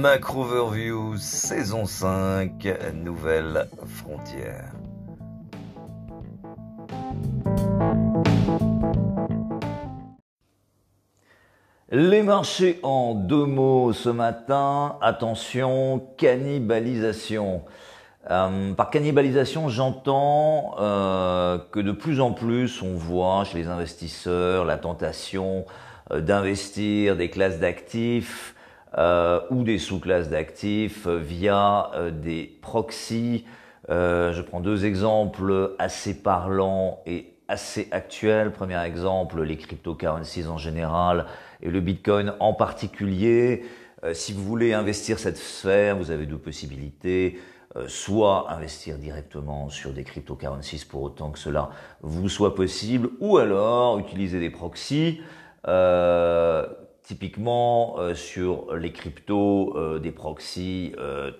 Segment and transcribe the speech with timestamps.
[0.00, 4.72] Macro Overview saison 5, nouvelle frontière.
[11.90, 14.96] Les marchés en deux mots ce matin.
[15.02, 17.62] Attention, cannibalisation.
[18.30, 24.64] Euh, par cannibalisation, j'entends euh, que de plus en plus on voit chez les investisseurs
[24.64, 25.66] la tentation
[26.10, 28.54] euh, d'investir des classes d'actifs
[28.98, 33.44] ou des sous-classes d'actifs via des proxys.
[33.88, 38.52] je prends deux exemples assez parlants et assez actuels.
[38.52, 41.26] Premier exemple, les cryptocurrencies en général
[41.62, 43.64] et le Bitcoin en particulier.
[44.04, 47.38] Euh, si vous voulez investir cette sphère, vous avez deux possibilités.
[47.76, 53.38] Euh, soit investir directement sur des cryptocurrencies pour autant que cela vous soit possible, ou
[53.38, 55.20] alors utiliser des proxys.
[55.68, 56.66] Euh,
[57.10, 60.94] typiquement sur les cryptos, des proxys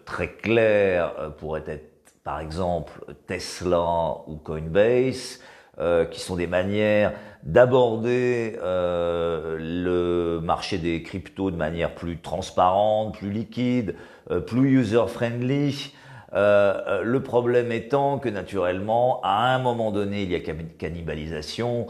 [0.04, 5.38] très clairs pourraient être par exemple Tesla ou Coinbase.
[5.80, 13.16] Euh, qui sont des manières d'aborder euh, le marché des cryptos de manière plus transparente,
[13.16, 13.94] plus liquide,
[14.30, 15.94] euh, plus user-friendly.
[16.32, 20.40] Le problème étant que naturellement, à un moment donné, il y a
[20.78, 21.86] cannibalisation,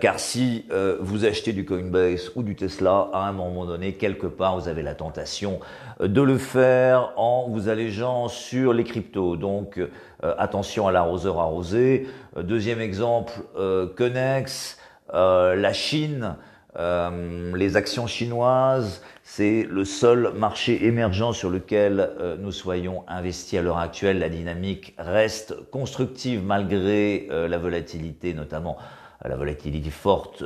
[0.00, 0.66] car si
[1.00, 4.82] vous achetez du Coinbase ou du Tesla, à un moment donné, quelque part, vous avez
[4.82, 5.60] la tentation
[6.00, 9.36] de le faire en vous allégeant sur les cryptos.
[9.36, 9.80] Donc,
[10.24, 12.06] euh, attention à l'arroseur arrosé.
[12.36, 14.78] Euh, deuxième exemple, euh, Connex,
[15.12, 16.36] la Chine,
[16.76, 23.78] les actions chinoises, c'est le seul marché émergent sur lequel nous soyons investis à l'heure
[23.78, 24.18] actuelle.
[24.18, 28.76] La dynamique reste constructive malgré la volatilité, notamment
[29.24, 30.44] la volatilité forte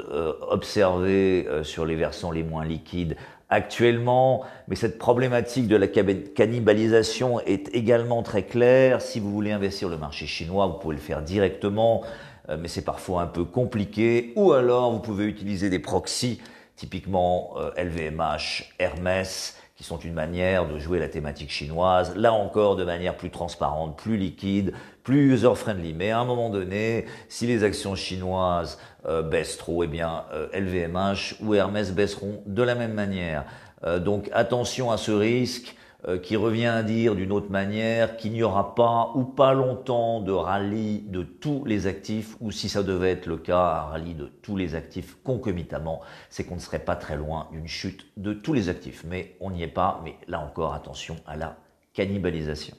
[0.51, 3.17] observée sur les versants les moins liquides
[3.51, 9.01] actuellement, mais cette problématique de la cannibalisation est également très claire.
[9.01, 12.03] Si vous voulez investir le marché chinois, vous pouvez le faire directement,
[12.49, 14.33] euh, mais c'est parfois un peu compliqué.
[14.37, 16.41] Ou alors, vous pouvez utiliser des proxys,
[16.77, 22.75] typiquement LVMH, euh, Hermès, qui sont une manière de jouer la thématique chinoise, là encore
[22.75, 24.73] de manière plus transparente, plus liquide,
[25.03, 25.93] plus user-friendly.
[25.93, 30.25] Mais à un moment donné, si les actions chinoises euh, baissent trop, eh bien
[30.55, 33.45] LVMH euh, ou Hermès baisseront de la même manière.
[33.85, 35.77] Euh, donc attention à ce risque.
[36.07, 40.21] Euh, qui revient à dire d'une autre manière qu'il n'y aura pas ou pas longtemps
[40.21, 44.13] de rallye de tous les actifs, ou si ça devait être le cas, un rallye
[44.13, 48.35] de tous les actifs concomitamment, c'est qu'on ne serait pas très loin d'une chute de
[48.35, 49.03] tous les actifs.
[49.09, 51.57] Mais on n'y est pas, mais là encore, attention à la
[51.95, 52.77] cannibalisation.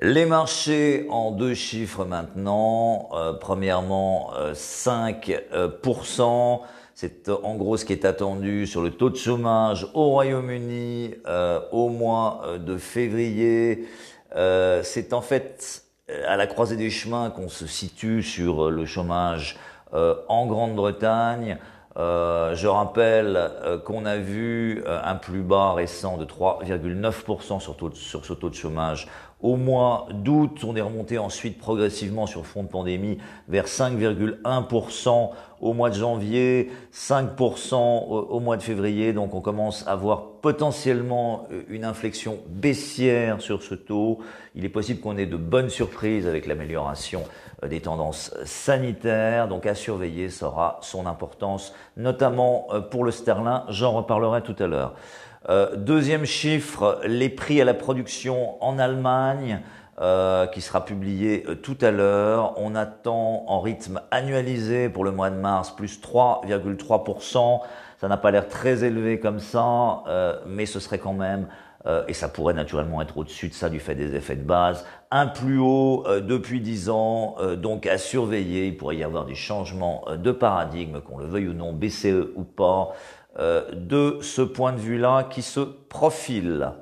[0.00, 3.08] Les marchés en deux chiffres maintenant.
[3.14, 6.60] Euh, premièrement, 5%.
[6.98, 11.12] C'est euh, en gros ce qui est attendu sur le taux de chômage au Royaume-Uni
[11.26, 13.86] euh, au mois euh, de février.
[14.82, 15.84] c'est en fait
[16.26, 19.58] à la croisée des chemins qu'on se situe sur le chômage
[19.92, 21.58] en Grande-Bretagne.
[21.96, 23.50] je rappelle
[23.84, 29.08] qu'on a vu un plus bas récent de 3,9% sur, sur ce taux de chômage
[29.40, 30.64] au mois d'août.
[30.66, 35.30] On est remonté ensuite progressivement sur fond de pandémie vers 5,1%
[35.60, 37.74] au mois de janvier, 5%
[38.08, 39.12] au, mois de février.
[39.12, 44.18] Donc on commence à voir potentiellement euh, une inflexion baissière sur ce taux.
[44.54, 47.24] Il est possible qu'on ait de bonnes surprises avec l'amélioration
[47.62, 49.48] euh, des tendances sanitaires.
[49.48, 53.60] Donc à surveiller, ça aura son importance, notamment euh, pour le sterling.
[53.68, 54.94] J'en reparlerai tout à l'heure.
[55.76, 59.62] Deuxième chiffre, les prix à la production en Allemagne.
[59.98, 62.52] Euh, qui sera publié euh, tout à l'heure.
[62.58, 67.62] On attend en rythme annualisé pour le mois de mars plus 3,3%.
[67.98, 71.48] Ça n'a pas l'air très élevé comme ça, euh, mais ce serait quand même,
[72.08, 75.28] et ça pourrait naturellement être au-dessus de ça du fait des effets de base, un
[75.28, 78.66] plus haut depuis 10 ans, donc à surveiller.
[78.66, 82.42] Il pourrait y avoir des changements de paradigme, qu'on le veuille ou non, BCE ou
[82.42, 82.92] pas,
[83.38, 86.72] de ce point de vue-là qui se profile.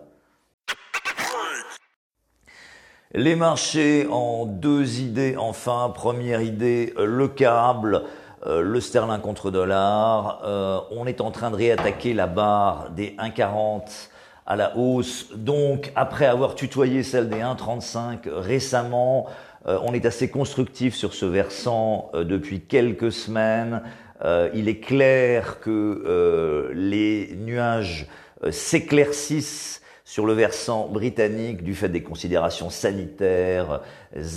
[3.16, 8.02] Les marchés en deux idées, enfin, première idée, euh, le câble,
[8.44, 10.40] euh, le sterling contre dollar.
[10.44, 14.10] Euh, on est en train de réattaquer la barre des 1,40
[14.46, 15.28] à la hausse.
[15.36, 19.28] Donc, après avoir tutoyé celle des 1,35 récemment,
[19.64, 23.80] on est assez constructif sur ce versant depuis quelques semaines.
[24.22, 28.06] Il est clair que les nuages
[28.50, 33.81] s'éclaircissent sur le versant britannique, du fait des considérations sanitaires,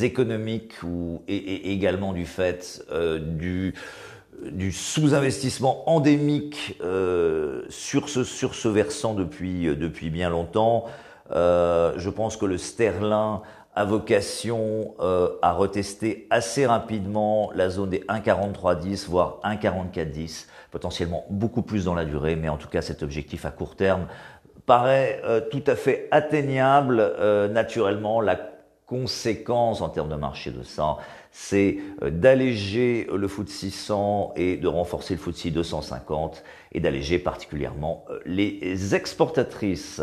[0.02, 8.68] économiques ou, et, également du fait euh, du sous-investissement endémique euh, sur, ce, sur ce
[8.68, 10.86] versant depuis, depuis bien longtemps.
[11.32, 13.40] Euh, je pense que le sterling
[13.78, 21.62] a vocation euh, à retester assez rapidement la zone des 1,4310, voire 1,4410, potentiellement beaucoup
[21.62, 24.08] plus dans la durée, mais en tout cas cet objectif à court terme
[24.66, 27.00] paraît euh, tout à fait atteignable.
[27.00, 28.40] Euh, naturellement, la
[28.88, 30.98] conséquence en termes de marché de ça,
[31.30, 38.96] c'est d'alléger le foot 600 et de renforcer le FTSE 250 et d'alléger particulièrement les
[38.96, 40.02] exportatrices.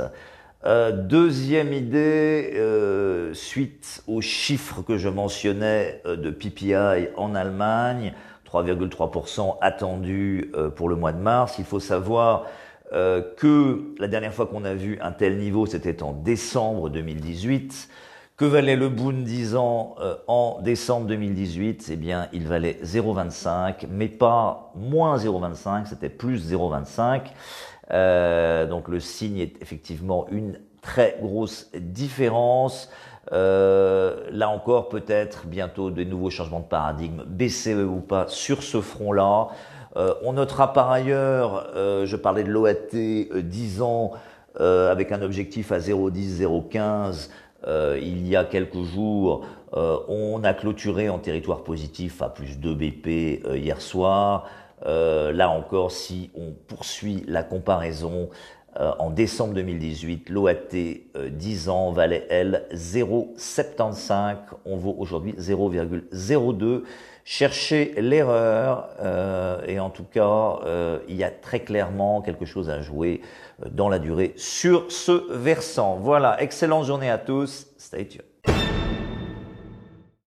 [0.66, 8.14] Euh, deuxième idée, euh, suite aux chiffres que je mentionnais euh, de PPI en Allemagne,
[8.50, 11.56] 3,3% attendu pour le mois de mars.
[11.58, 12.46] Il faut savoir
[12.92, 17.88] que la dernière fois qu'on a vu un tel niveau, c'était en décembre 2018.
[18.36, 19.96] Que valait le Bund 10 ans
[20.28, 27.22] en décembre 2018 Eh bien, il valait 0,25, mais pas moins 0,25, c'était plus 0,25.
[27.92, 32.90] Euh, donc le signe est effectivement une très grosse différence.
[33.32, 38.80] Euh, là encore, peut-être bientôt de nouveaux changements de paradigme, BCE ou pas, sur ce
[38.80, 39.48] front-là.
[39.96, 44.12] Euh, on notera par ailleurs, je parlais de l'OAT 10 ans
[44.58, 47.30] avec un objectif à 0,10, 0,15
[47.98, 49.46] il y a quelques jours.
[49.72, 54.46] on a clôturé en territoire positif à plus 2 BP hier soir.
[54.86, 58.28] Euh, là encore, si on poursuit la comparaison,
[58.80, 60.54] euh, en décembre 2018, l'OAT
[61.30, 64.36] 10 ans valait, elle, 0,75.
[64.66, 66.82] On vaut aujourd'hui 0,02.
[67.26, 70.58] Cherchez l'erreur euh, et en tout cas,
[71.08, 73.22] il y a très clairement quelque chose à jouer
[73.70, 75.96] dans la durée sur ce versant.
[75.96, 77.68] Voilà, excellente journée à tous.
[77.78, 78.33] Stay tuned.